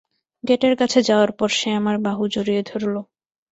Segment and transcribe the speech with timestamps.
[0.43, 2.95] গেটের কাছে যাওয়ার পর সে আমার বাহু জড়িয়ে ধরল।